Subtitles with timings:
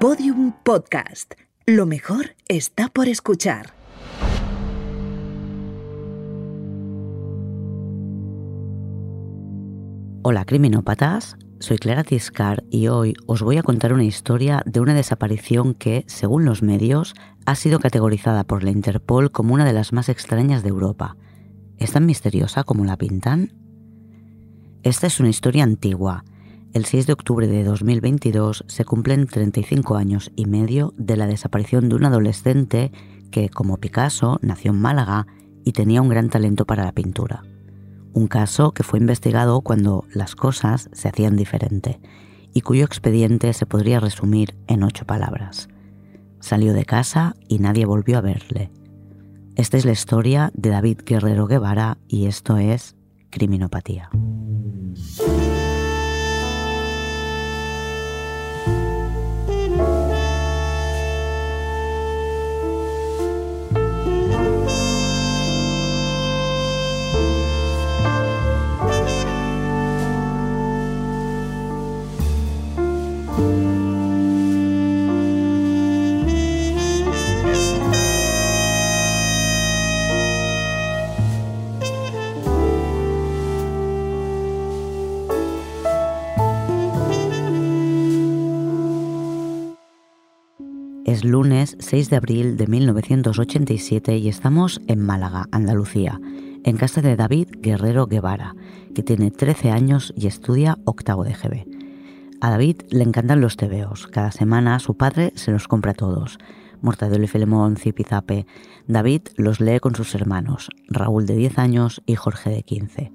[0.00, 1.34] Podium Podcast.
[1.66, 3.74] Lo mejor está por escuchar.
[10.22, 14.94] Hola criminópatas, soy Clara Tiscar y hoy os voy a contar una historia de una
[14.94, 17.12] desaparición que, según los medios,
[17.44, 21.18] ha sido categorizada por la Interpol como una de las más extrañas de Europa.
[21.76, 23.52] ¿Es tan misteriosa como la pintan?
[24.82, 26.24] Esta es una historia antigua.
[26.72, 31.88] El 6 de octubre de 2022 se cumplen 35 años y medio de la desaparición
[31.88, 32.92] de un adolescente
[33.30, 35.26] que, como Picasso, nació en Málaga
[35.64, 37.42] y tenía un gran talento para la pintura
[38.12, 42.00] un caso que fue investigado cuando las cosas se hacían diferente
[42.52, 45.68] y cuyo expediente se podría resumir en ocho palabras.
[46.40, 48.70] Salió de casa y nadie volvió a verle.
[49.56, 52.96] Esta es la historia de David Guerrero Guevara y esto es
[53.30, 54.10] Criminopatía.
[91.10, 96.20] Es lunes 6 de abril de 1987 y estamos en Málaga, Andalucía,
[96.62, 98.54] en casa de David Guerrero Guevara,
[98.94, 101.79] que tiene 13 años y estudia octavo de GB.
[102.42, 104.06] A David le encantan los tebeos.
[104.06, 106.38] Cada semana su padre se los compra todos.
[106.80, 108.46] Mortadelo y Filemón, Zipizape.
[108.86, 113.12] David los lee con sus hermanos, Raúl de 10 años y Jorge de 15.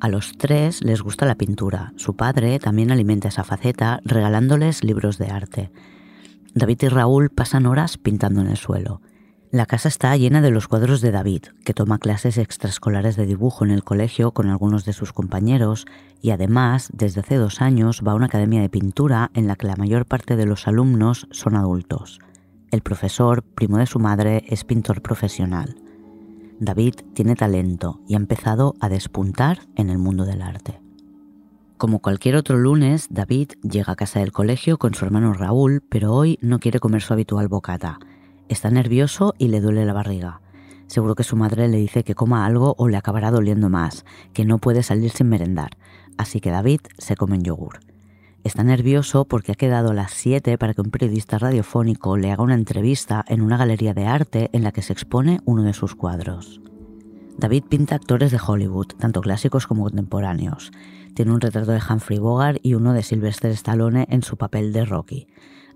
[0.00, 1.92] A los tres les gusta la pintura.
[1.94, 5.70] Su padre también alimenta esa faceta regalándoles libros de arte.
[6.54, 9.00] David y Raúl pasan horas pintando en el suelo.
[9.52, 13.64] La casa está llena de los cuadros de David, que toma clases extraescolares de dibujo
[13.64, 15.86] en el colegio con algunos de sus compañeros
[16.20, 19.68] y además, desde hace dos años, va a una academia de pintura en la que
[19.68, 22.18] la mayor parte de los alumnos son adultos.
[22.72, 25.76] El profesor, primo de su madre, es pintor profesional.
[26.58, 30.80] David tiene talento y ha empezado a despuntar en el mundo del arte.
[31.76, 36.12] Como cualquier otro lunes, David llega a casa del colegio con su hermano Raúl, pero
[36.14, 37.98] hoy no quiere comer su habitual bocata.
[38.48, 40.40] Está nervioso y le duele la barriga.
[40.86, 44.44] Seguro que su madre le dice que coma algo o le acabará doliendo más, que
[44.44, 45.70] no puede salir sin merendar,
[46.16, 47.80] así que David se come un yogur.
[48.44, 52.44] Está nervioso porque ha quedado a las 7 para que un periodista radiofónico le haga
[52.44, 55.96] una entrevista en una galería de arte en la que se expone uno de sus
[55.96, 56.60] cuadros.
[57.36, 60.70] David pinta actores de Hollywood, tanto clásicos como contemporáneos.
[61.14, 64.84] Tiene un retrato de Humphrey Bogart y uno de Sylvester Stallone en su papel de
[64.84, 65.26] Rocky.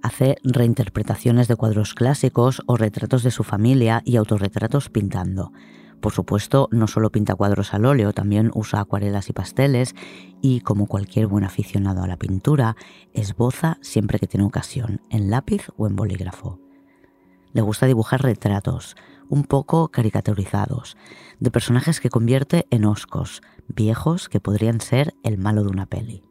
[0.03, 5.53] Hace reinterpretaciones de cuadros clásicos o retratos de su familia y autorretratos pintando.
[6.01, 9.95] Por supuesto, no solo pinta cuadros al óleo, también usa acuarelas y pasteles
[10.41, 12.77] y, como cualquier buen aficionado a la pintura,
[13.13, 16.59] esboza siempre que tiene ocasión, en lápiz o en bolígrafo.
[17.53, 18.97] Le gusta dibujar retratos,
[19.29, 20.97] un poco caricaturizados,
[21.39, 26.30] de personajes que convierte en oscos, viejos que podrían ser el malo de una peli.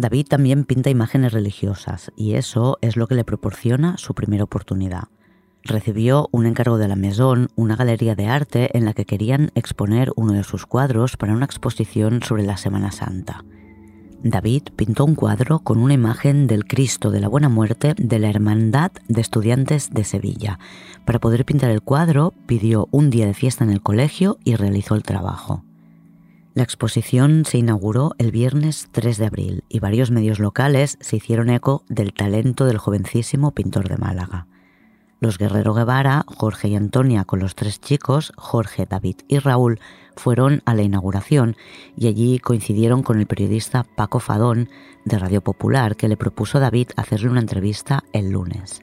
[0.00, 5.08] David también pinta imágenes religiosas y eso es lo que le proporciona su primera oportunidad.
[5.62, 10.10] Recibió un encargo de la Maison, una galería de arte en la que querían exponer
[10.16, 13.44] uno de sus cuadros para una exposición sobre la Semana Santa.
[14.22, 18.30] David pintó un cuadro con una imagen del Cristo de la Buena Muerte de la
[18.30, 20.58] Hermandad de Estudiantes de Sevilla.
[21.04, 24.94] Para poder pintar el cuadro pidió un día de fiesta en el colegio y realizó
[24.94, 25.62] el trabajo.
[26.60, 31.48] La exposición se inauguró el viernes 3 de abril y varios medios locales se hicieron
[31.48, 34.46] eco del talento del jovencísimo pintor de Málaga.
[35.20, 39.80] Los Guerrero Guevara, Jorge y Antonia con los tres chicos, Jorge, David y Raúl,
[40.16, 41.56] fueron a la inauguración
[41.96, 44.68] y allí coincidieron con el periodista Paco Fadón
[45.06, 48.82] de Radio Popular que le propuso a David hacerle una entrevista el lunes.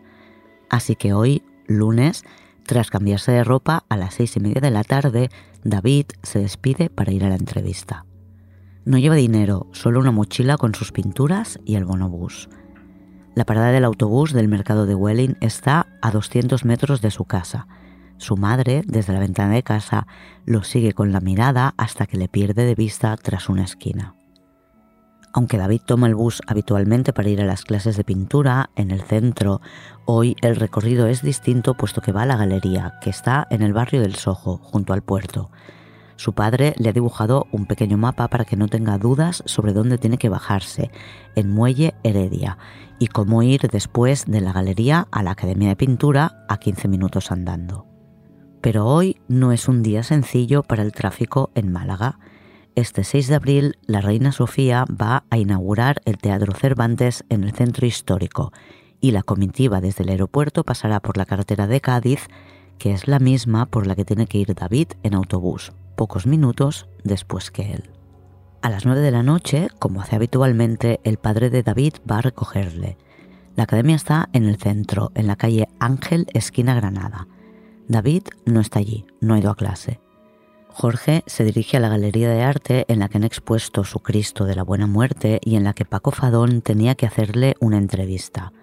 [0.67, 2.23] Así que hoy, lunes,
[2.67, 5.29] tras cambiarse de ropa a las seis y media de la tarde,
[5.67, 8.05] David se despide para ir a la entrevista.
[8.85, 12.47] No lleva dinero, solo una mochila con sus pinturas y el bonobús.
[13.35, 17.67] La parada del autobús del mercado de Welling está a 200 metros de su casa.
[18.15, 20.07] Su madre, desde la ventana de casa,
[20.45, 24.16] lo sigue con la mirada hasta que le pierde de vista tras una esquina.
[25.37, 29.03] Aunque David toma el bus habitualmente para ir a las clases de pintura en el
[29.03, 29.61] centro,
[30.05, 33.71] hoy el recorrido es distinto puesto que va a la galería, que está en el
[33.71, 35.51] barrio del Sojo, junto al puerto.
[36.15, 39.99] Su padre le ha dibujado un pequeño mapa para que no tenga dudas sobre dónde
[39.99, 40.89] tiene que bajarse,
[41.35, 42.57] en Muelle Heredia,
[42.97, 47.31] y cómo ir después de la galería a la Academia de Pintura a 15 minutos
[47.31, 47.85] andando.
[48.59, 52.17] Pero hoy no es un día sencillo para el tráfico en Málaga.
[52.77, 57.51] Este 6 de abril, la reina Sofía va a inaugurar el Teatro Cervantes en el
[57.53, 58.53] centro histórico
[59.01, 62.27] y la comitiva desde el aeropuerto pasará por la carretera de Cádiz,
[62.77, 66.87] que es la misma por la que tiene que ir David en autobús, pocos minutos
[67.03, 67.89] después que él.
[68.61, 72.21] A las 9 de la noche, como hace habitualmente, el padre de David va a
[72.21, 72.95] recogerle.
[73.55, 77.27] La academia está en el centro, en la calle Ángel, esquina Granada.
[77.87, 79.99] David no está allí, no ha ido a clase.
[80.79, 84.45] Jorge se dirige a la galería de arte en la que han expuesto su Cristo
[84.45, 88.53] de la Buena Muerte y en la que Paco Fadón tenía que hacerle una entrevista.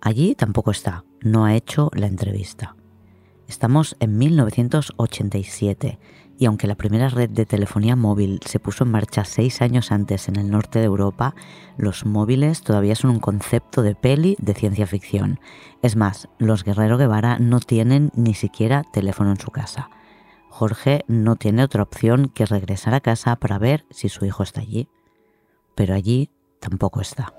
[0.00, 2.76] Allí tampoco está, no ha hecho la entrevista.
[3.48, 5.98] Estamos en 1987
[6.38, 10.28] y aunque la primera red de telefonía móvil se puso en marcha seis años antes
[10.28, 11.34] en el norte de Europa,
[11.76, 15.40] los móviles todavía son un concepto de peli de ciencia ficción.
[15.82, 19.90] Es más, los Guerrero Guevara no tienen ni siquiera teléfono en su casa.
[20.56, 24.62] Jorge no tiene otra opción que regresar a casa para ver si su hijo está
[24.62, 24.88] allí.
[25.74, 26.30] Pero allí
[26.60, 27.34] tampoco está.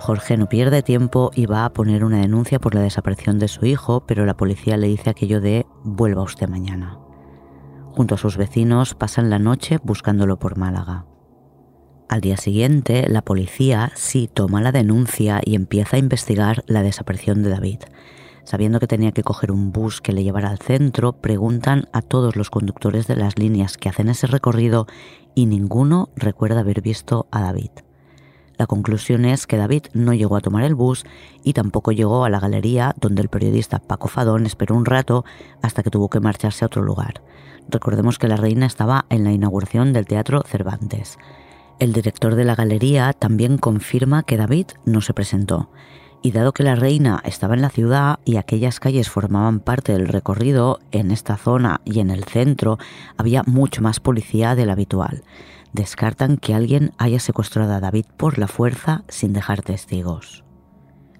[0.00, 3.64] Jorge no pierde tiempo y va a poner una denuncia por la desaparición de su
[3.64, 6.98] hijo, pero la policía le dice aquello de vuelva usted mañana.
[7.92, 11.06] Junto a sus vecinos pasan la noche buscándolo por Málaga.
[12.08, 17.44] Al día siguiente, la policía sí toma la denuncia y empieza a investigar la desaparición
[17.44, 17.84] de David.
[18.44, 22.36] Sabiendo que tenía que coger un bus que le llevara al centro, preguntan a todos
[22.36, 24.86] los conductores de las líneas que hacen ese recorrido
[25.34, 27.70] y ninguno recuerda haber visto a David.
[28.56, 31.04] La conclusión es que David no llegó a tomar el bus
[31.42, 35.24] y tampoco llegó a la galería donde el periodista Paco Fadón esperó un rato
[35.60, 37.22] hasta que tuvo que marcharse a otro lugar.
[37.68, 41.18] Recordemos que la reina estaba en la inauguración del Teatro Cervantes.
[41.80, 45.70] El director de la galería también confirma que David no se presentó.
[46.24, 50.08] Y dado que la reina estaba en la ciudad y aquellas calles formaban parte del
[50.08, 52.78] recorrido, en esta zona y en el centro
[53.16, 55.22] había mucho más policía del habitual
[55.74, 60.44] descartan que alguien haya secuestrado a David por la fuerza sin dejar testigos.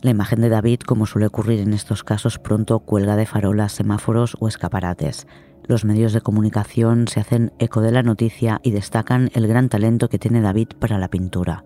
[0.00, 4.36] La imagen de David, como suele ocurrir en estos casos, pronto cuelga de farolas, semáforos
[4.38, 5.26] o escaparates.
[5.66, 10.08] Los medios de comunicación se hacen eco de la noticia y destacan el gran talento
[10.08, 11.64] que tiene David para la pintura.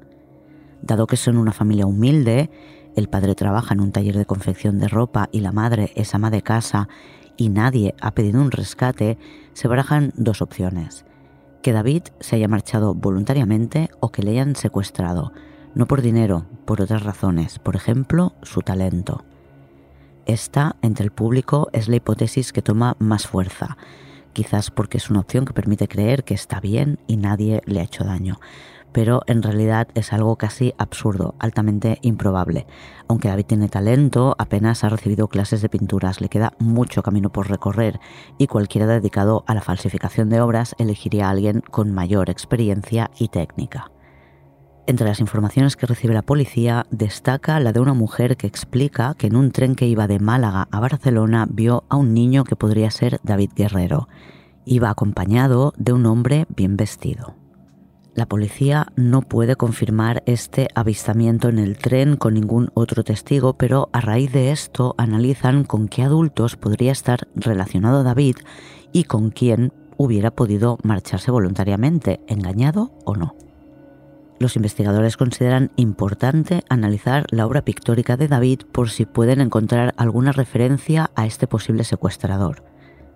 [0.81, 2.51] Dado que son una familia humilde,
[2.99, 6.31] el padre trabaja en un taller de confección de ropa y la madre es ama
[6.31, 6.89] de casa
[7.37, 9.19] y nadie ha pedido un rescate,
[9.53, 11.05] se barajan dos opciones
[11.63, 15.33] que David se haya marchado voluntariamente o que le hayan secuestrado,
[15.75, 19.25] no por dinero, por otras razones, por ejemplo, su talento.
[20.27, 23.77] Esta, entre el público, es la hipótesis que toma más fuerza,
[24.33, 27.85] quizás porque es una opción que permite creer que está bien y nadie le ha
[27.85, 28.39] hecho daño,
[28.93, 32.67] pero en realidad es algo casi absurdo, altamente improbable.
[33.09, 37.49] Aunque David tiene talento, apenas ha recibido clases de pinturas, le queda mucho camino por
[37.49, 38.01] recorrer
[38.39, 43.29] y cualquiera dedicado a la falsificación de obras elegiría a alguien con mayor experiencia y
[43.29, 43.91] técnica.
[44.89, 49.27] Entre las informaciones que recibe la policía destaca la de una mujer que explica que
[49.27, 52.91] en un tren que iba de Málaga a Barcelona vio a un niño que podría
[52.91, 54.09] ser David Guerrero.
[54.65, 57.35] Iba acompañado de un hombre bien vestido.
[58.19, 63.91] La policía no puede confirmar este avistamiento en el tren con ningún otro testigo, pero
[63.93, 68.35] a raíz de esto analizan con qué adultos podría estar relacionado David
[68.91, 73.37] y con quién hubiera podido marcharse voluntariamente, engañado o no.
[74.41, 80.33] Los investigadores consideran importante analizar la obra pictórica de David por si pueden encontrar alguna
[80.33, 82.65] referencia a este posible secuestrador.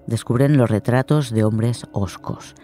[0.07, 2.55] Descubren los retratos de hombres oscos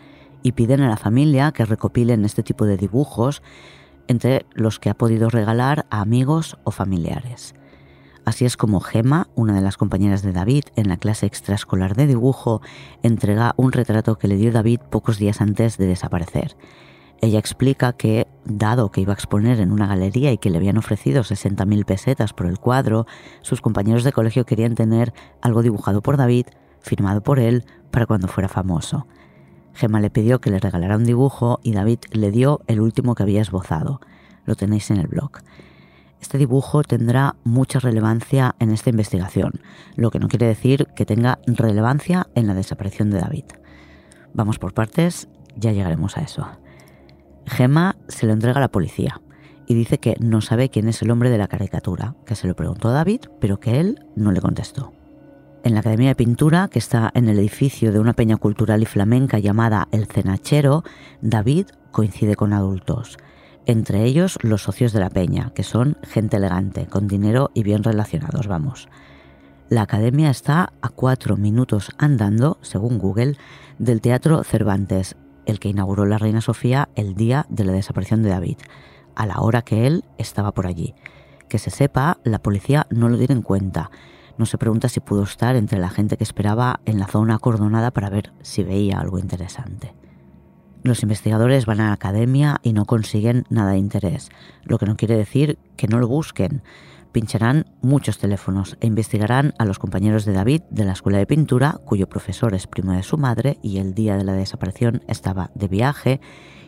[0.43, 3.43] y piden a la familia que recopilen este tipo de dibujos
[4.09, 7.55] entre los que ha podido regalar a amigos o familiares.
[8.25, 12.07] Así es como Gemma, una de las compañeras de David en la clase extraescolar de
[12.07, 12.61] dibujo,
[13.03, 16.55] entrega un retrato que le dio David pocos días antes de desaparecer.
[17.21, 20.77] Ella explica que, dado que iba a exponer en una galería y que le habían
[20.77, 23.07] ofrecido 60.000 pesetas por el cuadro,
[23.41, 26.47] sus compañeros de colegio querían tener algo dibujado por David,
[26.81, 29.07] firmado por él, para cuando fuera famoso.
[29.79, 33.23] Gemma le pidió que le regalara un dibujo y David le dio el último que
[33.23, 34.01] había esbozado.
[34.45, 35.31] Lo tenéis en el blog.
[36.21, 39.61] Este dibujo tendrá mucha relevancia en esta investigación,
[39.95, 43.45] lo que no quiere decir que tenga relevancia en la desaparición de David.
[44.35, 46.49] Vamos por partes, ya llegaremos a eso.
[47.47, 49.21] Gemma se lo entrega a la policía
[49.69, 52.57] y dice que no sabe quién es el hombre de la caricatura, que se lo
[52.57, 54.98] preguntó a David, pero que él no le contestó.
[55.69, 58.87] En la Academia de Pintura, que está en el edificio de una peña cultural y
[58.87, 60.83] flamenca llamada El Cenachero,
[61.21, 63.19] David coincide con adultos,
[63.67, 67.85] entre ellos los socios de la peña, que son gente elegante, con dinero y bien
[67.85, 68.89] relacionados, vamos.
[69.69, 73.37] La academia está a cuatro minutos andando, según Google,
[73.79, 78.31] del Teatro Cervantes, el que inauguró la Reina Sofía el día de la desaparición de
[78.31, 78.57] David,
[79.15, 80.95] a la hora que él estaba por allí.
[81.51, 83.91] Que se sepa, la policía no lo tiene en cuenta,
[84.39, 87.91] no se pregunta si pudo estar entre la gente que esperaba en la zona acordonada
[87.91, 89.95] para ver si veía algo interesante.
[90.85, 94.31] Los investigadores van a la academia y no consiguen nada de interés,
[94.63, 96.63] lo que no quiere decir que no lo busquen.
[97.11, 101.81] Pincharán muchos teléfonos e investigarán a los compañeros de David de la escuela de pintura,
[101.85, 105.69] cuyo profesor es primo de su madre y el día de la desaparición estaba de
[105.69, 106.21] viaje,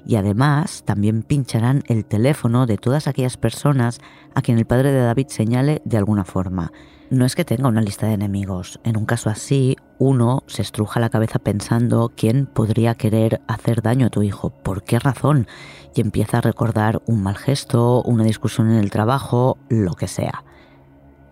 [0.06, 4.00] y además también pincharán el teléfono de todas aquellas personas
[4.34, 6.72] a quien el padre de David señale de alguna forma.
[7.10, 8.78] No es que tenga una lista de enemigos.
[8.84, 14.06] En un caso así, uno se estruja la cabeza pensando quién podría querer hacer daño
[14.06, 15.48] a tu hijo, por qué razón,
[15.94, 20.44] y empieza a recordar un mal gesto, una discusión en el trabajo, lo que sea.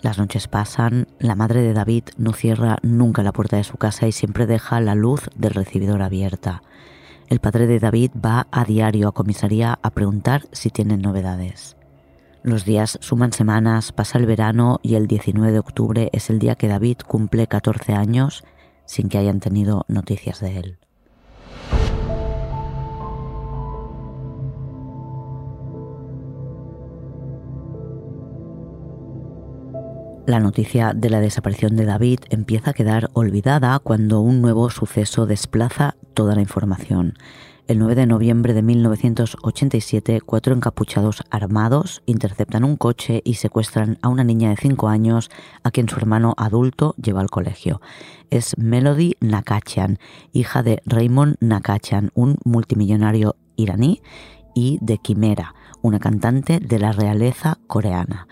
[0.01, 4.07] Las noches pasan, la madre de David no cierra nunca la puerta de su casa
[4.07, 6.63] y siempre deja la luz del recibidor abierta.
[7.29, 11.77] El padre de David va a diario a comisaría a preguntar si tienen novedades.
[12.43, 16.55] Los días suman semanas, pasa el verano y el 19 de octubre es el día
[16.55, 18.45] que David cumple 14 años
[18.87, 20.79] sin que hayan tenido noticias de él.
[30.29, 35.25] La noticia de la desaparición de David empieza a quedar olvidada cuando un nuevo suceso
[35.25, 37.15] desplaza toda la información.
[37.67, 44.09] El 9 de noviembre de 1987, cuatro encapuchados armados interceptan un coche y secuestran a
[44.09, 45.31] una niña de 5 años
[45.63, 47.81] a quien su hermano adulto lleva al colegio.
[48.29, 49.99] Es Melody Nakachian,
[50.35, 54.03] hija de Raymond Nakachian, un multimillonario iraní,
[54.55, 58.27] y de Quimera, una cantante de la realeza coreana.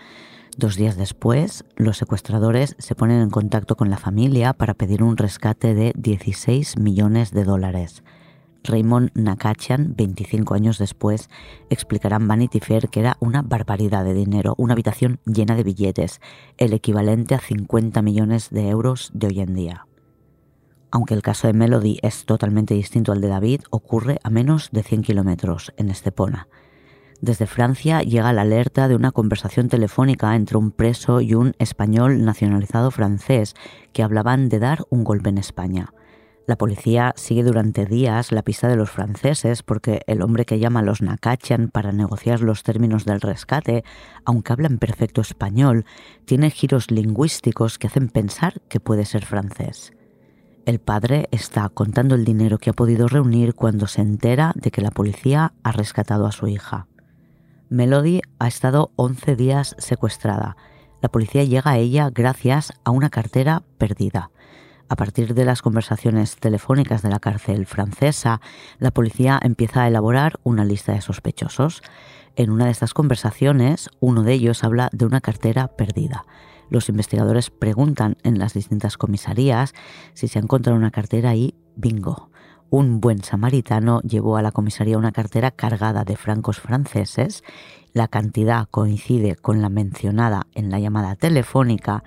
[0.59, 5.19] Dos días después, los secuestradores se ponen en contacto con la familia para pedir un
[5.19, 8.03] rescate de 16 millones de dólares.
[8.65, 11.29] Raymond Nakachian, 25 años después,
[11.69, 16.23] explicará en Vanity Fair que era una barbaridad de dinero, una habitación llena de billetes,
[16.57, 19.87] el equivalente a 50 millones de euros de hoy en día.
[20.91, 24.83] Aunque el caso de Melody es totalmente distinto al de David, ocurre a menos de
[24.83, 26.49] 100 kilómetros, en Estepona.
[27.21, 32.25] Desde Francia llega la alerta de una conversación telefónica entre un preso y un español
[32.25, 33.55] nacionalizado francés
[33.93, 35.93] que hablaban de dar un golpe en España.
[36.47, 40.81] La policía sigue durante días la pista de los franceses porque el hombre que llama
[40.81, 43.83] a los Nakachian para negociar los términos del rescate,
[44.25, 45.87] aunque habla en perfecto español,
[46.25, 49.93] tiene giros lingüísticos que hacen pensar que puede ser francés.
[50.67, 54.83] El padre está contando el dinero que ha podido reunir cuando se entera de que
[54.83, 56.87] la policía ha rescatado a su hija.
[57.69, 60.57] Melody ha estado 11 días secuestrada.
[61.03, 64.31] La policía llega a ella gracias a una cartera perdida.
[64.89, 68.41] A partir de las conversaciones telefónicas de la cárcel francesa,
[68.79, 71.83] la policía empieza a elaborar una lista de sospechosos.
[72.37, 76.25] En una de estas conversaciones, uno de ellos habla de una cartera perdida.
[76.71, 79.73] Los investigadores preguntan en las distintas comisarías
[80.15, 82.31] si se ha encontrado una cartera y bingo.
[82.69, 87.45] Un buen samaritano llevó a la comisaría una cartera cargada de francos franceses.
[87.93, 92.03] La cantidad coincide con la mencionada en la llamada telefónica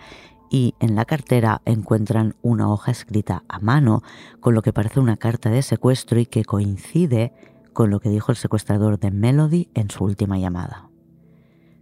[0.49, 4.03] y en la cartera encuentran una hoja escrita a mano
[4.41, 7.31] con lo que parece una carta de secuestro y que coincide
[7.71, 10.89] con lo que dijo el secuestrador de Melody en su última llamada.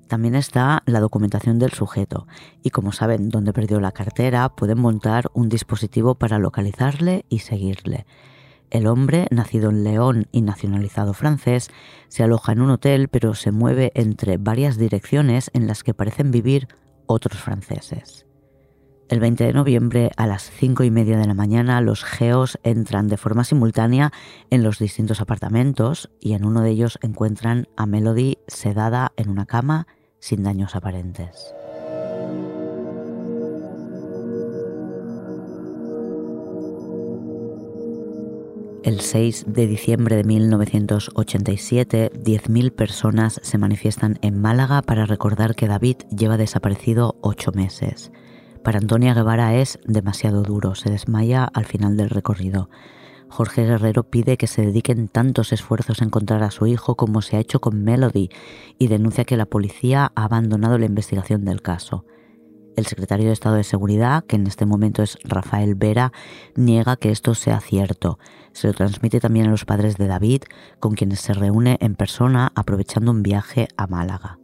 [0.08, 2.28] También está la documentación del sujeto
[2.62, 8.06] y como saben dónde perdió la cartera pueden montar un dispositivo para localizarle y seguirle.
[8.70, 11.70] El hombre, nacido en León y nacionalizado francés,
[12.10, 16.32] se aloja en un hotel pero se mueve entre varias direcciones en las que parecen
[16.32, 16.68] vivir
[17.06, 18.26] otros franceses.
[19.10, 23.08] El 20 de noviembre a las 5 y media de la mañana los geos entran
[23.08, 24.12] de forma simultánea
[24.50, 29.46] en los distintos apartamentos y en uno de ellos encuentran a Melody sedada en una
[29.46, 29.88] cama
[30.20, 31.57] sin daños aparentes.
[38.88, 45.67] El 6 de diciembre de 1987, 10.000 personas se manifiestan en Málaga para recordar que
[45.67, 48.13] David lleva desaparecido ocho meses.
[48.63, 52.70] Para Antonia Guevara es demasiado duro, se desmaya al final del recorrido.
[53.27, 57.36] Jorge Guerrero pide que se dediquen tantos esfuerzos a encontrar a su hijo como se
[57.36, 58.29] ha hecho con Melody
[58.79, 62.06] y denuncia que la policía ha abandonado la investigación del caso.
[62.78, 66.14] El secretario de Estado de Seguridad, que en este momento es Rafael Vera,
[66.56, 68.20] niega que esto sea cierto.
[68.52, 70.44] Se lo transmite también a los padres de David,
[70.80, 74.38] con quienes se reúne en persona aprovechando un viaje a Málaga.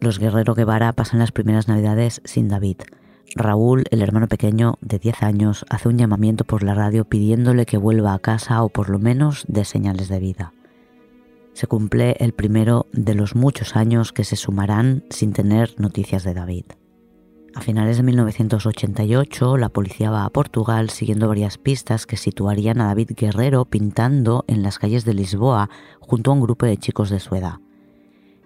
[0.00, 2.82] Los Guerrero Guevara pasan las primeras navidades sin David.
[3.34, 7.78] Raúl, el hermano pequeño de 10 años, hace un llamamiento por la radio pidiéndole que
[7.78, 10.54] vuelva a casa o por lo menos de señales de vida.
[11.52, 16.34] Se cumple el primero de los muchos años que se sumarán sin tener noticias de
[16.34, 16.66] David.
[17.54, 22.86] A finales de 1988, la policía va a Portugal siguiendo varias pistas que situarían a
[22.86, 27.20] David Guerrero pintando en las calles de Lisboa junto a un grupo de chicos de
[27.20, 27.56] su edad.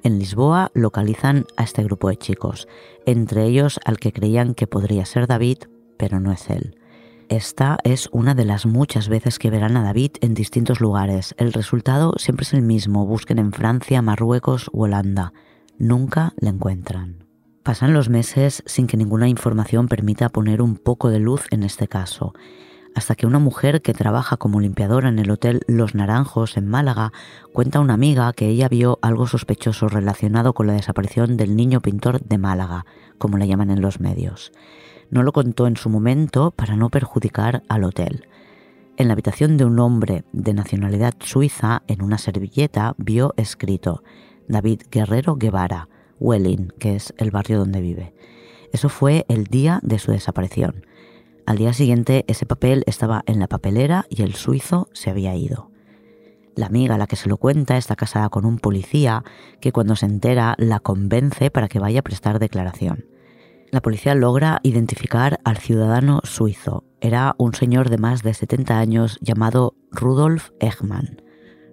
[0.05, 2.69] En Lisboa localizan a este grupo de chicos,
[3.07, 5.59] entre ellos al que creían que podría ser David,
[5.97, 6.77] pero no es él.
[7.29, 11.35] Esta es una de las muchas veces que verán a David en distintos lugares.
[11.39, 15.33] El resultado siempre es el mismo, busquen en Francia, Marruecos o Holanda.
[15.79, 17.32] Nunca le encuentran.
[17.63, 21.89] Pasan los meses sin que ninguna información permita poner un poco de luz en este
[21.89, 22.33] caso
[22.95, 27.13] hasta que una mujer que trabaja como limpiadora en el Hotel Los Naranjos en Málaga
[27.53, 31.81] cuenta a una amiga que ella vio algo sospechoso relacionado con la desaparición del niño
[31.81, 32.87] pintor de Málaga,
[33.19, 34.53] como le llaman en los medios.
[35.11, 38.27] No lo contó en su momento para no perjudicar al hotel.
[38.97, 44.03] En la habitación de un hombre de nacionalidad suiza, en una servilleta, vio escrito
[44.49, 45.89] David Guerrero Guevara,
[46.23, 48.15] Welling, que es el barrio donde vive.
[48.73, 50.87] Eso fue el día de su desaparición.
[51.45, 55.71] Al día siguiente ese papel estaba en la papelera y el suizo se había ido.
[56.55, 59.25] La amiga a la que se lo cuenta está casada con un policía
[59.61, 63.07] que cuando se entera la convence para que vaya a prestar declaración.
[63.71, 66.85] La policía logra identificar al ciudadano suizo.
[67.01, 71.23] Era un señor de más de 70 años llamado Rudolf Egmann.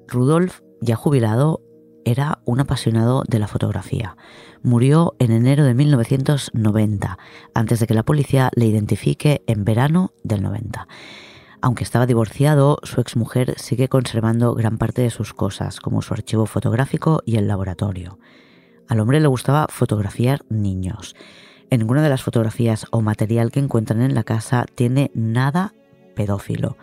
[0.08, 1.62] Rudolf, ya jubilado,
[2.06, 4.18] era un apasionado de la fotografía.
[4.62, 7.18] Murió en enero de 1990,
[7.54, 10.88] antes de que la policía le identifique en verano del 90.
[11.62, 16.46] Aunque estaba divorciado, su exmujer sigue conservando gran parte de sus cosas, como su archivo
[16.46, 18.18] fotográfico y el laboratorio.
[18.88, 21.16] Al hombre le gustaba fotografiar niños.
[21.70, 25.74] En ninguna de las fotografías o material que encuentran en la casa tiene nada
[26.16, 26.78] pedófilo.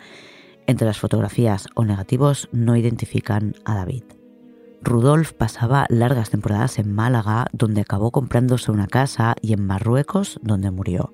[0.66, 4.04] Entre las fotografías o negativos no identifican a David.
[4.82, 10.70] Rudolf pasaba largas temporadas en Málaga, donde acabó comprándose una casa, y en Marruecos, donde
[10.70, 11.12] murió.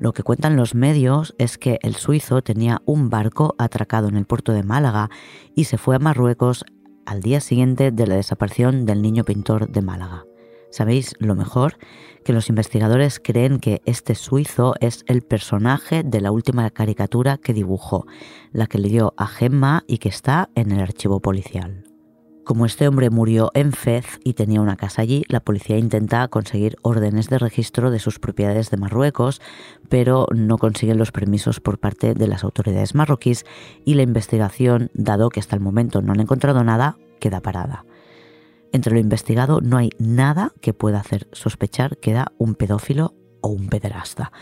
[0.00, 4.24] Lo que cuentan los medios es que el suizo tenía un barco atracado en el
[4.24, 5.10] puerto de Málaga
[5.54, 6.64] y se fue a Marruecos
[7.04, 10.24] al día siguiente de la desaparición del niño pintor de Málaga.
[10.70, 11.76] ¿Sabéis lo mejor?
[12.24, 17.52] Que los investigadores creen que este suizo es el personaje de la última caricatura que
[17.52, 18.06] dibujó,
[18.52, 21.89] la que le dio a Gemma y que está en el archivo policial.
[22.44, 26.76] Como este hombre murió en Fez y tenía una casa allí, la policía intenta conseguir
[26.82, 29.40] órdenes de registro de sus propiedades de Marruecos,
[29.88, 33.44] pero no consiguen los permisos por parte de las autoridades marroquíes
[33.84, 37.84] y la investigación, dado que hasta el momento no han encontrado nada, queda parada.
[38.72, 43.48] Entre lo investigado no hay nada que pueda hacer sospechar que era un pedófilo o
[43.48, 44.32] un pederasta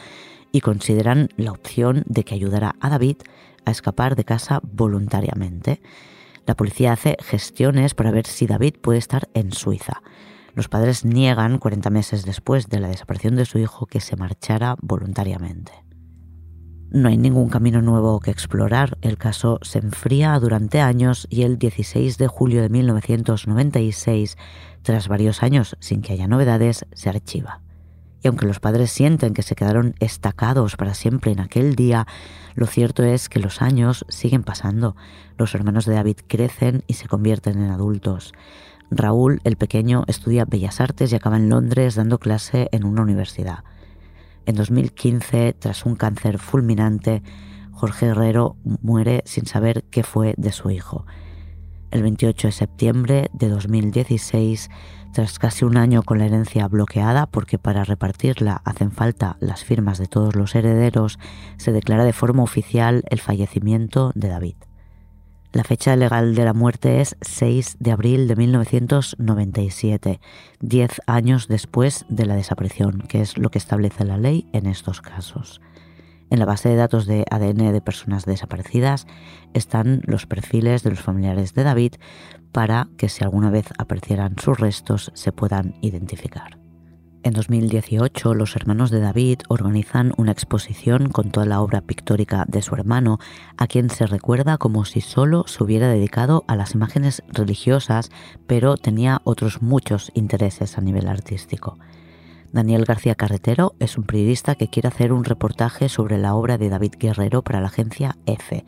[0.53, 3.17] y consideran la opción de que ayudara a David
[3.65, 5.81] a escapar de casa voluntariamente.
[6.49, 10.01] La policía hace gestiones para ver si David puede estar en Suiza.
[10.55, 14.77] Los padres niegan 40 meses después de la desaparición de su hijo que se marchara
[14.81, 15.73] voluntariamente.
[16.89, 21.59] No hay ningún camino nuevo que explorar, el caso se enfría durante años y el
[21.59, 24.39] 16 de julio de 1996,
[24.81, 27.61] tras varios años sin que haya novedades, se archiva.
[28.23, 32.07] Y aunque los padres sienten que se quedaron estacados para siempre en aquel día,
[32.55, 34.97] lo cierto es que los años siguen pasando.
[35.37, 38.33] Los hermanos de David crecen y se convierten en adultos.
[38.91, 43.65] Raúl, el pequeño, estudia Bellas Artes y acaba en Londres dando clase en una universidad.
[44.47, 47.23] En 2015, tras un cáncer fulminante,
[47.71, 51.07] Jorge Herrero muere sin saber qué fue de su hijo.
[51.91, 54.71] El 28 de septiembre de 2016,
[55.13, 59.99] tras casi un año con la herencia bloqueada, porque para repartirla hacen falta las firmas
[59.99, 61.19] de todos los herederos,
[61.57, 64.57] se declara de forma oficial el fallecimiento de David.
[65.53, 70.21] La fecha legal de la muerte es 6 de abril de 1997,
[70.61, 75.01] 10 años después de la desaparición, que es lo que establece la ley en estos
[75.01, 75.63] casos.
[76.31, 79.07] En la base de datos de ADN de personas desaparecidas
[79.55, 81.95] están los perfiles de los familiares de David
[82.53, 86.59] para que si alguna vez aparecieran sus restos se puedan identificar.
[87.25, 92.63] En 2018, los hermanos de David organizan una exposición con toda la obra pictórica de
[92.63, 93.19] su hermano,
[93.57, 98.11] a quien se recuerda como si solo se hubiera dedicado a las imágenes religiosas,
[98.47, 101.77] pero tenía otros muchos intereses a nivel artístico.
[102.53, 106.71] Daniel García Carretero es un periodista que quiere hacer un reportaje sobre la obra de
[106.71, 108.65] David Guerrero para la agencia EFE.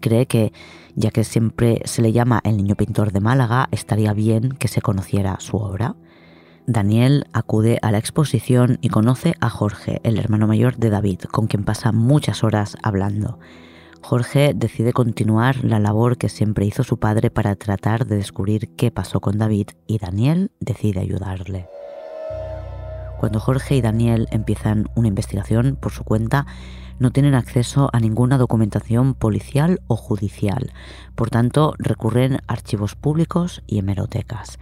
[0.00, 0.52] Cree que,
[0.96, 4.80] ya que siempre se le llama el niño pintor de Málaga, estaría bien que se
[4.80, 5.94] conociera su obra.
[6.66, 11.46] Daniel acude a la exposición y conoce a Jorge, el hermano mayor de David, con
[11.46, 13.38] quien pasa muchas horas hablando.
[14.02, 18.90] Jorge decide continuar la labor que siempre hizo su padre para tratar de descubrir qué
[18.90, 21.68] pasó con David y Daniel decide ayudarle.
[23.20, 26.46] Cuando Jorge y Daniel empiezan una investigación por su cuenta,
[26.98, 30.72] no tienen acceso a ninguna documentación policial o judicial.
[31.16, 34.58] Por tanto, recurren a archivos públicos y hemerotecas.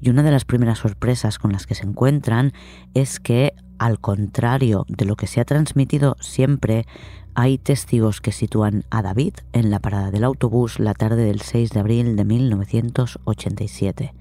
[0.00, 2.54] Y una de las primeras sorpresas con las que se encuentran
[2.94, 6.86] es que, al contrario de lo que se ha transmitido siempre,
[7.34, 11.72] hay testigos que sitúan a David en la parada del autobús la tarde del 6
[11.72, 14.14] de abril de 1987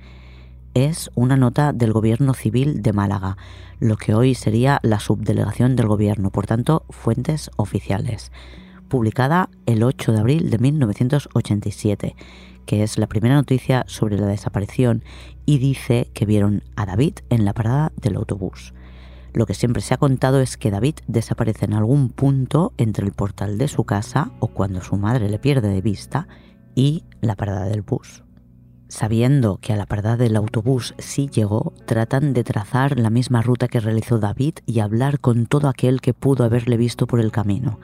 [0.86, 3.36] es una nota del Gobierno Civil de Málaga,
[3.80, 8.32] lo que hoy sería la subdelegación del Gobierno, por tanto, fuentes oficiales,
[8.88, 12.16] publicada el 8 de abril de 1987,
[12.68, 15.04] que es la primera noticia sobre la desaparición
[15.48, 18.76] y dice que vieron a David en la parada del autobús.
[19.34, 23.13] Lo que siempre se ha contado es que David desaparece en algún punto entre el
[23.13, 26.28] portal de su casa o cuando su madre le pierde de vista
[26.76, 28.27] y la parada del bus.
[28.89, 33.67] Sabiendo que a la parada del autobús sí llegó, tratan de trazar la misma ruta
[33.67, 37.80] que realizó David y hablar con todo aquel que pudo haberle visto por el camino.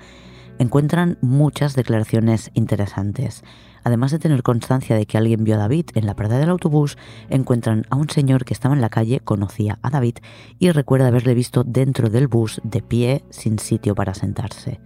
[0.59, 3.43] Encuentran muchas declaraciones interesantes.
[3.83, 6.97] Además de tener constancia de que alguien vio a David en la parada del autobús,
[7.29, 10.19] encuentran a un señor que estaba en la calle, conocía a David
[10.57, 14.79] y recuerda haberle visto dentro del bus de pie sin sitio para sentarse.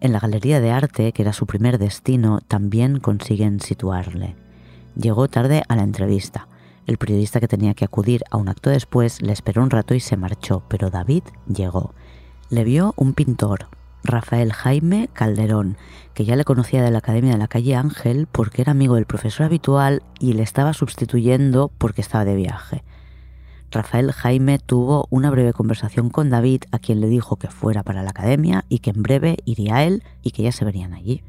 [0.00, 4.45] En la galería de arte, que era su primer destino, también consiguen situarle.
[4.96, 6.48] Llegó tarde a la entrevista.
[6.86, 10.00] El periodista que tenía que acudir a un acto después le esperó un rato y
[10.00, 11.92] se marchó, pero David llegó.
[12.48, 13.68] Le vio un pintor,
[14.04, 15.76] Rafael Jaime Calderón,
[16.14, 19.04] que ya le conocía de la Academia de la calle Ángel porque era amigo del
[19.04, 22.82] profesor habitual y le estaba sustituyendo porque estaba de viaje.
[23.70, 28.02] Rafael Jaime tuvo una breve conversación con David, a quien le dijo que fuera para
[28.02, 31.22] la academia y que en breve iría él y que ya se verían allí.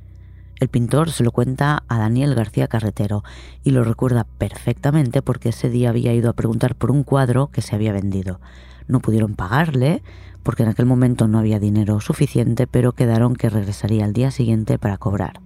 [0.60, 3.24] El pintor se lo cuenta a Daniel García Carretero
[3.64, 7.62] y lo recuerda perfectamente porque ese día había ido a preguntar por un cuadro que
[7.62, 8.40] se había vendido.
[8.88, 10.02] No pudieron pagarle
[10.42, 14.80] porque en aquel momento no había dinero suficiente, pero quedaron que regresaría al día siguiente
[14.80, 15.42] para cobrar.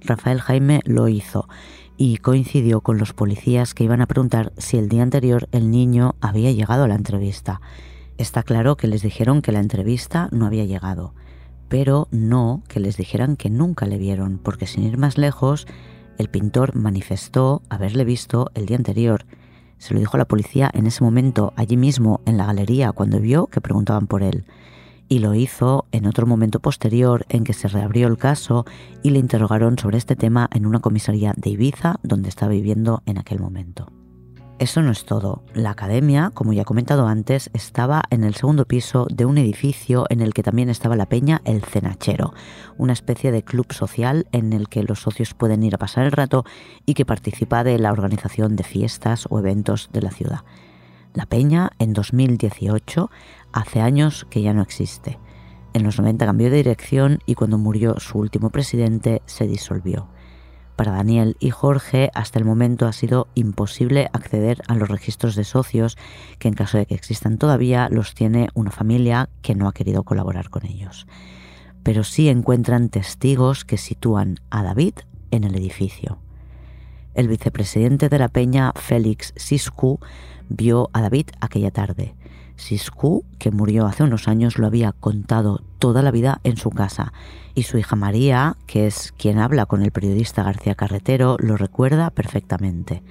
[0.00, 1.46] Rafael Jaime lo hizo
[1.98, 6.14] y coincidió con los policías que iban a preguntar si el día anterior el niño
[6.20, 7.60] había llegado a la entrevista.
[8.16, 11.12] Está claro que les dijeron que la entrevista no había llegado
[11.68, 15.66] pero no que les dijeran que nunca le vieron, porque sin ir más lejos,
[16.18, 19.24] el pintor manifestó haberle visto el día anterior.
[19.78, 23.20] Se lo dijo a la policía en ese momento, allí mismo, en la galería, cuando
[23.20, 24.44] vio que preguntaban por él.
[25.08, 28.66] Y lo hizo en otro momento posterior en que se reabrió el caso
[29.02, 33.18] y le interrogaron sobre este tema en una comisaría de Ibiza donde estaba viviendo en
[33.18, 33.86] aquel momento.
[34.58, 35.44] Eso no es todo.
[35.54, 40.04] La academia, como ya he comentado antes, estaba en el segundo piso de un edificio
[40.08, 42.34] en el que también estaba la peña El Cenachero,
[42.76, 46.10] una especie de club social en el que los socios pueden ir a pasar el
[46.10, 46.44] rato
[46.86, 50.40] y que participa de la organización de fiestas o eventos de la ciudad.
[51.14, 53.10] La peña, en 2018,
[53.52, 55.20] hace años que ya no existe.
[55.72, 60.08] En los 90 cambió de dirección y cuando murió su último presidente se disolvió.
[60.78, 65.42] Para Daniel y Jorge hasta el momento ha sido imposible acceder a los registros de
[65.42, 65.98] socios
[66.38, 70.04] que en caso de que existan todavía los tiene una familia que no ha querido
[70.04, 71.08] colaborar con ellos.
[71.82, 74.94] Pero sí encuentran testigos que sitúan a David
[75.32, 76.18] en el edificio.
[77.12, 79.98] El vicepresidente de la Peña, Félix Siscu,
[80.48, 82.14] vio a David aquella tarde.
[82.58, 87.12] Siscu, que murió hace unos años, lo había contado toda la vida en su casa
[87.54, 92.10] y su hija María, que es quien habla con el periodista García Carretero, lo recuerda
[92.10, 93.02] perfectamente.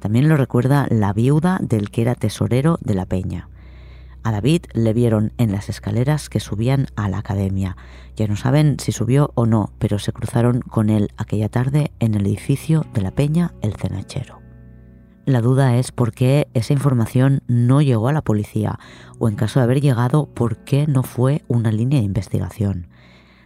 [0.00, 3.48] También lo recuerda la viuda del que era tesorero de la peña.
[4.22, 7.76] A David le vieron en las escaleras que subían a la academia.
[8.16, 12.14] Ya no saben si subió o no, pero se cruzaron con él aquella tarde en
[12.14, 14.39] el edificio de la peña El Cenachero.
[15.26, 18.78] La duda es por qué esa información no llegó a la policía
[19.18, 22.86] o en caso de haber llegado, por qué no fue una línea de investigación.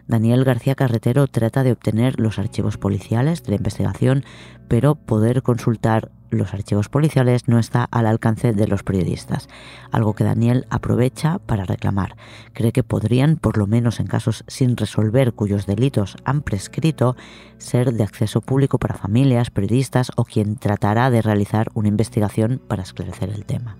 [0.06, 4.24] Daniel García Carretero trata de obtener los archivos policiales de la investigación,
[4.68, 9.48] pero poder consultar los archivos policiales no está al alcance de los periodistas,
[9.90, 12.16] algo que Daniel aprovecha para reclamar.
[12.52, 17.16] Cree que podrían, por lo menos en casos sin resolver cuyos delitos han prescrito,
[17.58, 22.82] ser de acceso público para familias, periodistas o quien tratará de realizar una investigación para
[22.82, 23.76] esclarecer el tema.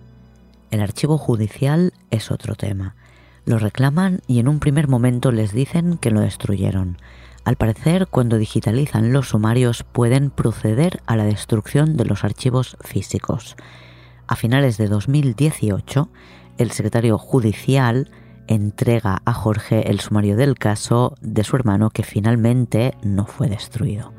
[0.70, 2.96] El archivo judicial es otro tema.
[3.44, 6.96] Lo reclaman y en un primer momento les dicen que lo destruyeron.
[7.44, 13.56] Al parecer, cuando digitalizan los sumarios pueden proceder a la destrucción de los archivos físicos.
[14.26, 16.08] A finales de 2018,
[16.56, 18.10] el secretario judicial
[18.46, 24.14] entrega a Jorge el sumario del caso de su hermano que finalmente no fue destruido.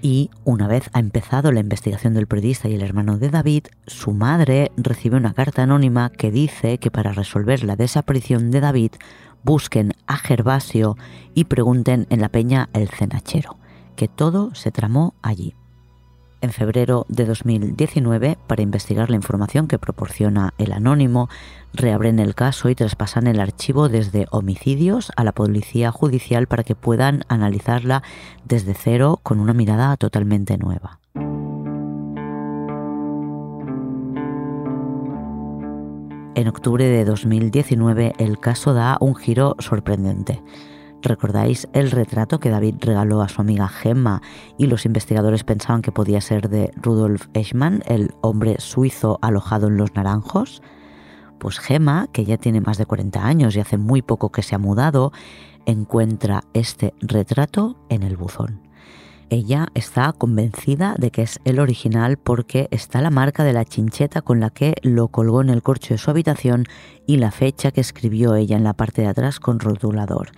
[0.00, 4.12] Y una vez ha empezado la investigación del periodista y el hermano de David, su
[4.12, 8.92] madre recibe una carta anónima que dice que para resolver la desaparición de David
[9.42, 10.96] busquen a Gervasio
[11.34, 13.56] y pregunten en la peña el cenachero,
[13.96, 15.54] que todo se tramó allí
[16.40, 21.28] en febrero de 2019 para investigar la información que proporciona el anónimo,
[21.72, 26.74] reabren el caso y traspasan el archivo desde homicidios a la policía judicial para que
[26.74, 28.02] puedan analizarla
[28.44, 31.00] desde cero con una mirada totalmente nueva.
[36.38, 40.40] En octubre de 2019 el caso da un giro sorprendente.
[41.02, 44.22] ¿Recordáis el retrato que David regaló a su amiga Gemma
[44.56, 49.78] y los investigadores pensaban que podía ser de Rudolf Eichmann, el hombre suizo alojado en
[49.78, 50.62] Los Naranjos?
[51.40, 54.54] Pues Gemma, que ya tiene más de 40 años y hace muy poco que se
[54.54, 55.10] ha mudado,
[55.66, 58.67] encuentra este retrato en el buzón.
[59.30, 64.22] Ella está convencida de que es el original porque está la marca de la chincheta
[64.22, 66.64] con la que lo colgó en el corcho de su habitación
[67.06, 70.30] y la fecha que escribió ella en la parte de atrás con rotulador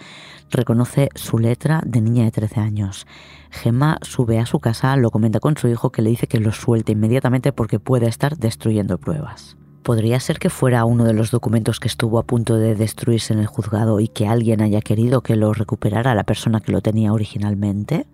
[0.50, 3.06] reconoce su letra de niña de 13 años.
[3.50, 6.52] Gemma sube a su casa, lo comenta con su hijo que le dice que lo
[6.52, 9.56] suelte inmediatamente porque puede estar destruyendo pruebas.
[9.82, 13.38] ¿Podría ser que fuera uno de los documentos que estuvo a punto de destruirse en
[13.38, 17.12] el juzgado y que alguien haya querido que lo recuperara la persona que lo tenía
[17.12, 18.06] originalmente?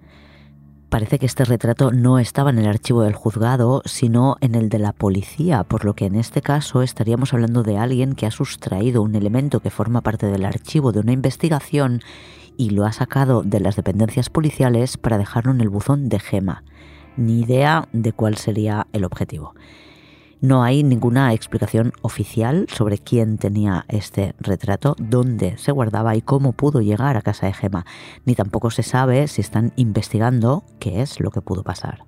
[0.88, 4.78] Parece que este retrato no estaba en el archivo del juzgado, sino en el de
[4.78, 9.02] la policía, por lo que en este caso estaríamos hablando de alguien que ha sustraído
[9.02, 12.02] un elemento que forma parte del archivo de una investigación
[12.56, 16.62] y lo ha sacado de las dependencias policiales para dejarlo en el buzón de Gema.
[17.16, 19.54] Ni idea de cuál sería el objetivo.
[20.42, 26.52] No hay ninguna explicación oficial sobre quién tenía este retrato, dónde se guardaba y cómo
[26.52, 27.86] pudo llegar a casa de Gema,
[28.26, 32.04] ni tampoco se sabe si están investigando qué es lo que pudo pasar.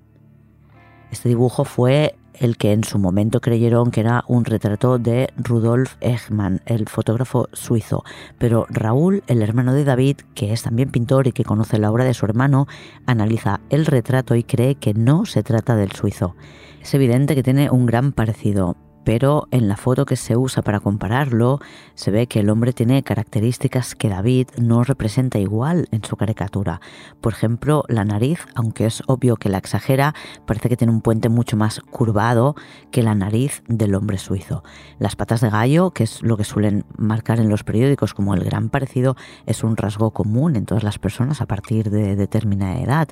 [1.09, 5.95] Este dibujo fue el que en su momento creyeron que era un retrato de Rudolf
[6.01, 8.03] Eichmann, el fotógrafo suizo,
[8.37, 12.03] pero Raúl, el hermano de David, que es también pintor y que conoce la obra
[12.03, 12.67] de su hermano,
[13.05, 16.35] analiza el retrato y cree que no se trata del suizo.
[16.81, 18.77] Es evidente que tiene un gran parecido,
[19.09, 21.59] pero en la foto que se usa para compararlo
[21.95, 26.79] se ve que el hombre tiene características que David no representa igual en su caricatura.
[27.19, 30.13] Por ejemplo, la nariz, aunque es obvio que la exagera,
[30.45, 32.53] parece que tiene un puente mucho más curvado
[32.91, 34.63] que la nariz del hombre suizo.
[34.99, 38.43] Las patas de gallo, que es lo que suelen marcar en los periódicos como el
[38.43, 39.15] gran parecido,
[39.47, 43.07] es un rasgo común en todas las personas a partir de determinada edad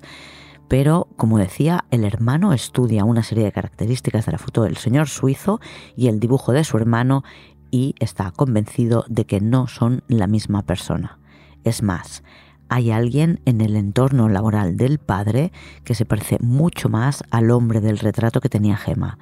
[0.68, 5.08] pero como decía, el hermano estudia una serie de características de la foto del señor
[5.08, 5.60] suizo
[5.96, 7.24] y el dibujo de su hermano
[7.72, 11.20] y está convencido de que no son la misma persona.
[11.64, 12.24] Es más,
[12.70, 15.52] hay alguien en el entorno laboral del padre
[15.84, 19.18] que se parece mucho más al hombre del retrato que tenía Gema.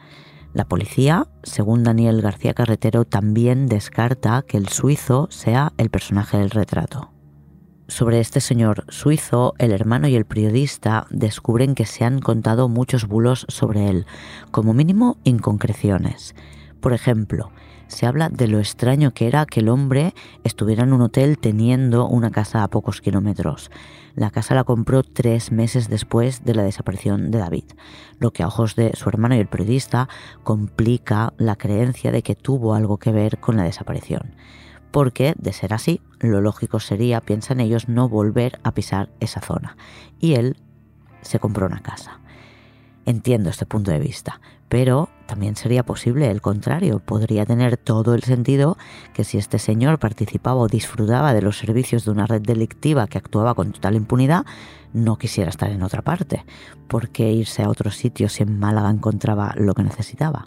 [0.53, 6.49] La policía, según Daniel García Carretero, también descarta que el suizo sea el personaje del
[6.49, 7.14] retrato.
[7.87, 13.07] Sobre este señor suizo, el hermano y el periodista descubren que se han contado muchos
[13.07, 14.07] bulos sobre él,
[14.49, 16.33] como mínimo inconcreciones.
[16.79, 17.51] Por ejemplo,
[17.85, 22.07] se habla de lo extraño que era que el hombre estuviera en un hotel teniendo
[22.07, 23.69] una casa a pocos kilómetros.
[24.15, 27.65] La casa la compró tres meses después de la desaparición de David,
[28.17, 30.09] lo que a ojos de su hermano y el periodista
[30.43, 34.33] complica la creencia de que tuvo algo que ver con la desaparición
[34.95, 39.75] porque, de ser así, lo lógico sería, piensan ellos, no volver a pisar esa zona.
[40.21, 40.55] Y él
[41.21, 42.21] se compró una casa.
[43.05, 46.99] Entiendo este punto de vista, pero también sería posible el contrario.
[46.99, 48.77] Podría tener todo el sentido
[49.13, 53.17] que si este señor participaba o disfrutaba de los servicios de una red delictiva que
[53.17, 54.45] actuaba con total impunidad,
[54.93, 56.45] no quisiera estar en otra parte.
[56.88, 60.45] ¿Por qué irse a otro sitio si en Málaga encontraba lo que necesitaba?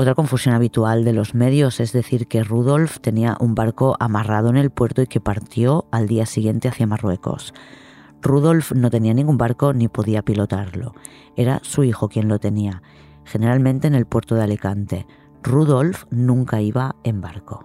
[0.00, 4.56] Otra confusión habitual de los medios es decir que Rudolf tenía un barco amarrado en
[4.56, 7.52] el puerto y que partió al día siguiente hacia Marruecos.
[8.22, 10.94] Rudolf no tenía ningún barco ni podía pilotarlo.
[11.34, 12.80] Era su hijo quien lo tenía,
[13.24, 15.04] generalmente en el puerto de Alicante.
[15.42, 17.64] Rudolf nunca iba en barco.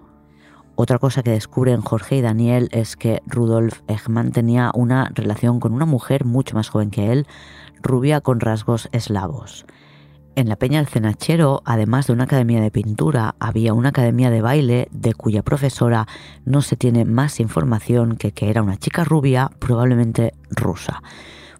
[0.74, 5.72] Otra cosa que descubren Jorge y Daniel es que Rudolf Eichmann tenía una relación con
[5.72, 7.28] una mujer mucho más joven que él,
[7.80, 9.66] rubia con rasgos eslavos.
[10.36, 14.42] En la Peña del Cenachero, además de una academia de pintura, había una academia de
[14.42, 16.08] baile de cuya profesora
[16.44, 21.04] no se tiene más información que que era una chica rubia, probablemente rusa.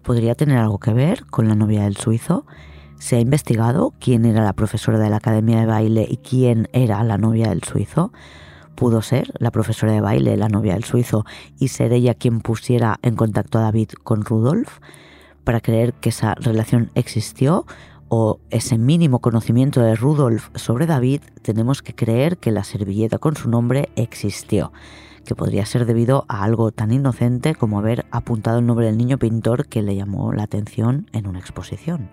[0.02, 2.46] ¿Podría tener algo que ver con la novia del suizo?
[2.98, 7.04] ¿Se ha investigado quién era la profesora de la academia de baile y quién era
[7.04, 8.12] la novia del suizo?
[8.74, 11.24] ¿Pudo ser la profesora de baile la novia del suizo
[11.60, 14.80] y ser ella quien pusiera en contacto a David con Rudolf?
[15.44, 17.66] Para creer que esa relación existió,
[18.08, 23.36] o ese mínimo conocimiento de Rudolf sobre David, tenemos que creer que la servilleta con
[23.36, 24.72] su nombre existió,
[25.24, 29.18] que podría ser debido a algo tan inocente como haber apuntado el nombre del niño
[29.18, 32.10] pintor que le llamó la atención en una exposición.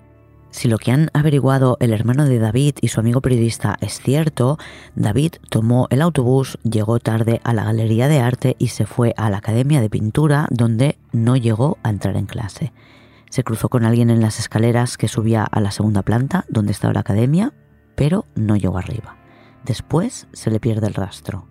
[0.52, 4.58] Si lo que han averiguado el hermano de David y su amigo periodista es cierto,
[4.96, 9.30] David tomó el autobús, llegó tarde a la galería de arte y se fue a
[9.30, 12.74] la academia de pintura donde no llegó a entrar en clase.
[13.32, 16.94] Se cruzó con alguien en las escaleras que subía a la segunda planta, donde estaba
[16.94, 17.54] la academia,
[17.96, 19.16] pero no llegó arriba.
[19.64, 21.48] Después se le pierde el rastro.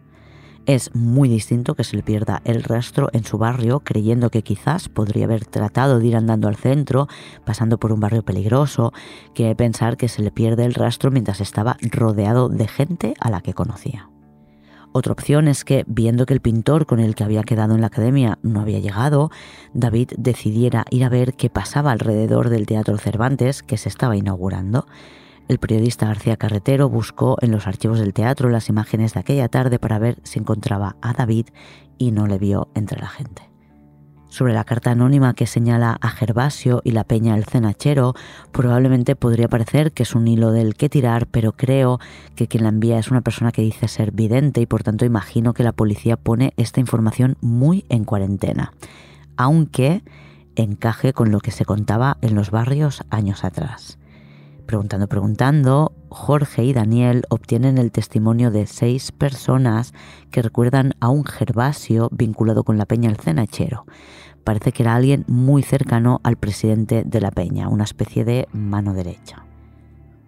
[0.67, 4.91] Es muy distinto que se le pierda el rastro en su barrio, creyendo que quizás
[4.91, 7.09] podría haber tratado de ir andando al centro,
[7.47, 8.93] pasando por un barrio peligroso,
[9.35, 13.41] que pensar que se le pierde el rastro mientras estaba rodeado de gente a la
[13.41, 14.11] que conocía.
[14.93, 17.87] Otra opción es que, viendo que el pintor con el que había quedado en la
[17.87, 19.31] academia no había llegado,
[19.73, 24.87] David decidiera ir a ver qué pasaba alrededor del Teatro Cervantes que se estaba inaugurando.
[25.47, 29.79] El periodista García Carretero buscó en los archivos del teatro las imágenes de aquella tarde
[29.79, 31.47] para ver si encontraba a David
[31.99, 33.50] y no le vio entre la gente
[34.31, 38.15] sobre la carta anónima que señala a Gervasio y la peña el cenachero,
[38.53, 42.01] probablemente podría parecer que es un hilo del que tirar, pero creo
[42.37, 45.53] que quien la envía es una persona que dice ser vidente y por tanto imagino
[45.53, 48.73] que la policía pone esta información muy en cuarentena,
[49.37, 50.03] aunque
[50.57, 54.00] encaje con lo que se contaba en los barrios años atrás.
[54.71, 59.93] Preguntando, preguntando, Jorge y Daniel obtienen el testimonio de seis personas
[60.31, 63.85] que recuerdan a un Gervasio vinculado con la Peña el Cenachero.
[64.45, 68.95] Parece que era alguien muy cercano al presidente de la Peña, una especie de mano
[68.95, 69.45] derecha.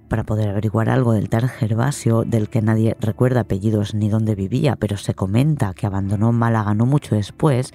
[0.09, 4.75] Para poder averiguar algo del tal Gervasio, del que nadie recuerda apellidos ni dónde vivía,
[4.75, 7.73] pero se comenta que abandonó Málaga no mucho después,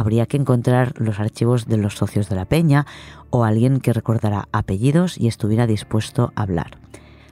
[0.00, 2.86] habría que encontrar los archivos de los socios de la Peña
[3.30, 6.78] o alguien que recordara apellidos y estuviera dispuesto a hablar.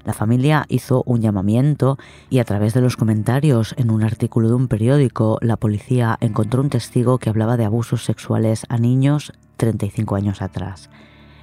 [0.05, 1.99] La familia hizo un llamamiento
[2.31, 6.63] y a través de los comentarios en un artículo de un periódico, la policía encontró
[6.63, 10.89] un testigo que hablaba de abusos sexuales a niños 35 años atrás.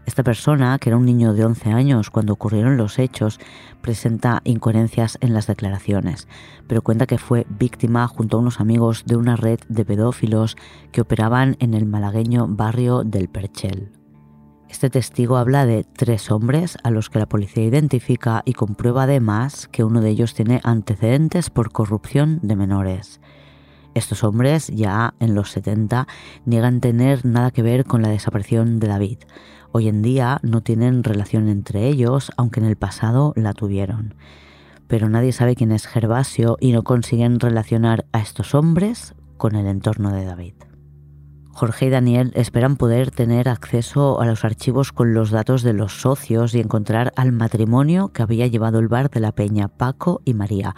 [0.06, 3.39] Esta persona, que era un niño de 11 años cuando ocurrieron los hechos,
[3.82, 6.28] presenta incoherencias en las declaraciones,
[6.68, 10.58] pero cuenta que fue víctima junto a unos amigos de una red de pedófilos
[10.91, 13.91] que operaban en el malagueño barrio del Perchel.
[14.70, 19.68] Este testigo habla de tres hombres a los que la policía identifica y comprueba además
[19.72, 23.22] que uno de ellos tiene antecedentes por corrupción de menores.
[23.94, 26.08] Estos hombres, ya en los 70,
[26.46, 29.20] niegan tener nada que ver con la desaparición de David.
[29.78, 34.14] Hoy en día no tienen relación entre ellos, aunque en el pasado la tuvieron.
[34.88, 39.68] Pero nadie sabe quién es Gervasio y no consiguen relacionar a estos hombres con el
[39.68, 40.54] entorno de David.
[41.50, 46.00] Jorge y Daniel esperan poder tener acceso a los archivos con los datos de los
[46.00, 50.36] socios y encontrar al matrimonio que había llevado el bar de la Peña, Paco y
[50.36, 50.74] María,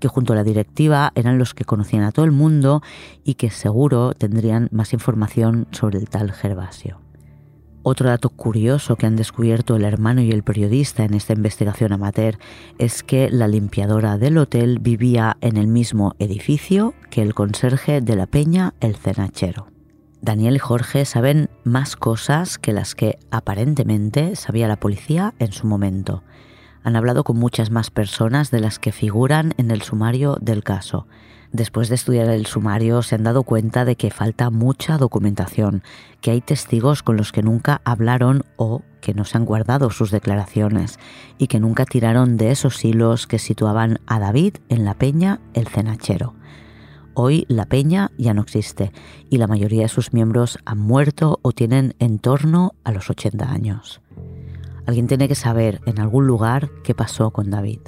[0.00, 2.80] que junto a la directiva eran los que conocían a todo el mundo
[3.24, 7.07] y que seguro tendrían más información sobre el tal Gervasio.
[7.82, 12.38] Otro dato curioso que han descubierto el hermano y el periodista en esta investigación amateur
[12.78, 18.16] es que la limpiadora del hotel vivía en el mismo edificio que el conserje de
[18.16, 19.68] la peña, el cenachero.
[20.20, 25.66] Daniel y Jorge saben más cosas que las que aparentemente sabía la policía en su
[25.66, 26.24] momento.
[26.82, 31.06] Han hablado con muchas más personas de las que figuran en el sumario del caso.
[31.52, 35.82] Después de estudiar el sumario se han dado cuenta de que falta mucha documentación,
[36.20, 40.10] que hay testigos con los que nunca hablaron o que no se han guardado sus
[40.10, 40.98] declaraciones
[41.38, 45.68] y que nunca tiraron de esos hilos que situaban a David en la peña el
[45.68, 46.34] cenachero.
[47.14, 48.92] Hoy la peña ya no existe
[49.30, 53.50] y la mayoría de sus miembros han muerto o tienen en torno a los 80
[53.50, 54.02] años.
[54.86, 57.80] Alguien tiene que saber en algún lugar qué pasó con David.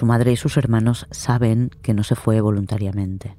[0.00, 3.36] Su madre y sus hermanos saben que no se fue voluntariamente.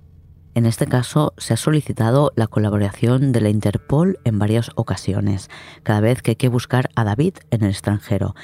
[0.54, 5.50] En este caso se ha solicitado la colaboración de la Interpol en varias ocasiones,
[5.82, 8.36] cada vez que hay que buscar a David en el extrangero,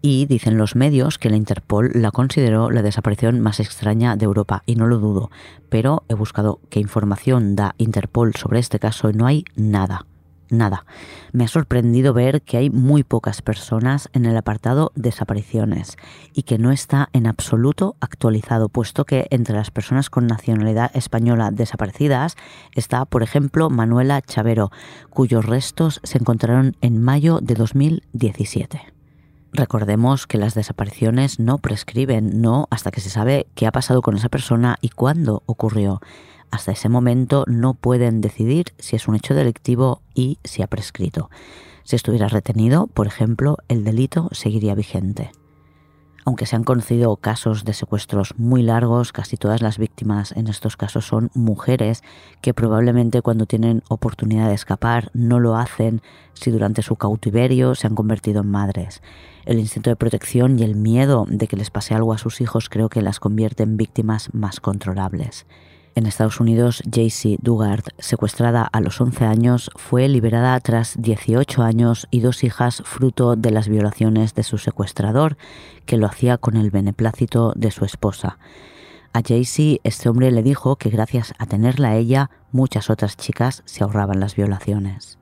[0.00, 4.62] y dicen los medios que la Interpol la consideró la desaparición más extraña de Europa,
[4.66, 5.32] y no lo dudo,
[5.68, 10.06] pero he buscado qué información da Interpol sobre este caso y no hay nada.
[10.50, 10.84] Nada.
[11.32, 15.96] Me ha sorprendido ver que hay muy pocas personas en el apartado desapariciones
[16.32, 21.50] y que no está en absoluto actualizado, puesto que entre las personas con nacionalidad española
[21.50, 22.36] desaparecidas
[22.74, 24.70] está, por ejemplo, Manuela Chavero,
[25.10, 28.94] cuyos restos se encontraron en mayo de 2017.
[29.52, 34.16] Recordemos que las desapariciones no prescriben, no hasta que se sabe qué ha pasado con
[34.16, 36.00] esa persona y cuándo ocurrió
[36.54, 41.28] hasta ese momento no pueden decidir si es un hecho delictivo y si ha prescrito.
[41.82, 45.32] Si estuviera retenido, por ejemplo, el delito seguiría vigente.
[46.24, 50.76] Aunque se han conocido casos de secuestros muy largos, casi todas las víctimas en estos
[50.76, 52.02] casos son mujeres
[52.40, 56.00] que probablemente cuando tienen oportunidad de escapar no lo hacen
[56.32, 59.02] si durante su cautiverio se han convertido en madres.
[59.44, 62.70] El instinto de protección y el miedo de que les pase algo a sus hijos
[62.70, 65.46] creo que las convierte en víctimas más controlables.
[65.96, 72.08] En Estados Unidos, Jaycee Dugard, secuestrada a los 11 años, fue liberada tras 18 años
[72.10, 75.36] y dos hijas fruto de las violaciones de su secuestrador,
[75.86, 78.38] que lo hacía con el beneplácito de su esposa.
[79.12, 83.62] A Jaycee este hombre le dijo que gracias a tenerla a ella, muchas otras chicas
[83.64, 85.18] se ahorraban las violaciones.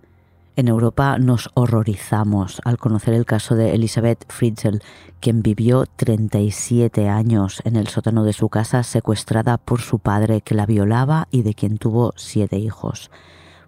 [0.54, 4.80] En Europa nos horrorizamos al conocer el caso de Elizabeth Fritzl,
[5.20, 10.54] quien vivió 37 años en el sótano de su casa secuestrada por su padre que
[10.54, 13.10] la violaba y de quien tuvo siete hijos.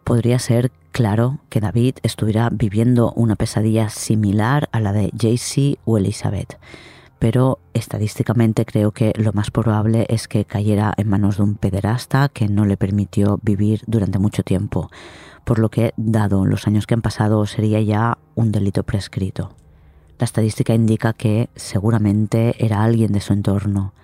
[0.05, 5.97] Podría ser, claro, que David estuviera viviendo una pesadilla similar a la de Jaycee o
[5.97, 6.59] Elizabeth
[7.25, 12.29] pero estadísticamente creo que lo más probable es que cayera en manos de un pederasta
[12.29, 14.91] que no le permitió vivir durante mucho tiempo
[15.43, 19.55] por lo que, dado los años que han pasado, sería ya un delito prescrito.
[20.18, 23.95] La estadística indica que seguramente era alguien de su entorno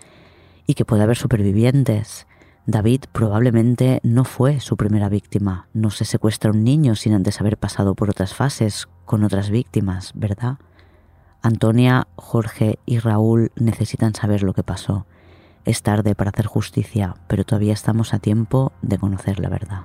[0.66, 2.26] y que puede haber supervivientes.
[2.64, 5.68] David probablemente no fue su primera víctima.
[5.74, 10.12] No se secuestra un niño sin antes haber pasado por otras fases con otras víctimas,
[10.14, 10.56] ¿verdad?
[11.42, 15.06] Antonia, Jorge y Raúl necesitan saber lo que pasó.
[15.64, 19.82] Es tarde para hacer justicia, pero todavía estamos a tiempo de conocer la verdad.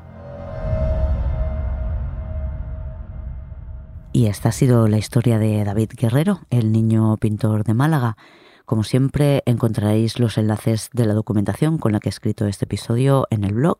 [4.11, 8.15] Y esta ha sido la historia de David Guerrero, el niño pintor de Málaga.
[8.65, 13.27] Como siempre, encontraréis los enlaces de la documentación con la que he escrito este episodio
[13.29, 13.77] en el blog.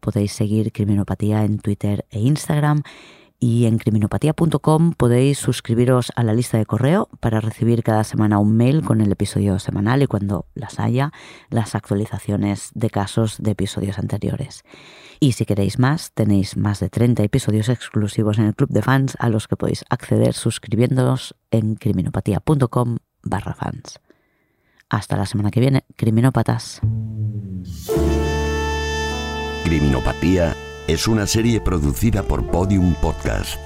[0.00, 2.82] Podéis seguir Criminopatía en Twitter e Instagram
[3.42, 8.56] y en criminopatía.com podéis suscribiros a la lista de correo para recibir cada semana un
[8.56, 11.10] mail con el episodio semanal y cuando las haya,
[11.50, 14.62] las actualizaciones de casos de episodios anteriores.
[15.18, 19.16] Y si queréis más, tenéis más de 30 episodios exclusivos en el club de fans
[19.18, 23.98] a los que podéis acceder suscribiéndoos en criminopatía.com barra fans.
[24.88, 26.80] Hasta la semana que viene, criminópatas.
[29.64, 30.54] Criminopatía
[30.88, 33.56] es una serie producida por Podium Podcast.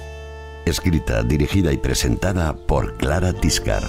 [0.65, 3.83] Escrita, dirigida y presentada por Clara Tiscar.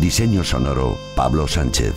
[0.00, 1.94] Diseño sonoro, Pablo Sánchez.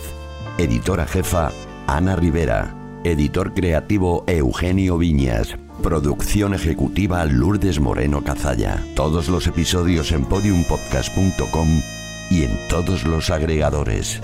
[0.58, 1.50] Editora jefa,
[1.86, 2.74] Ana Rivera.
[3.02, 5.56] Editor creativo, Eugenio Viñas.
[5.82, 8.82] Producción ejecutiva, Lourdes Moreno Cazalla.
[8.94, 11.82] Todos los episodios en podiumpodcast.com
[12.30, 14.20] y en todos los agregadores.